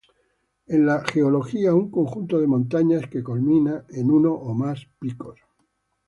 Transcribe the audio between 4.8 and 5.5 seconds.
picos.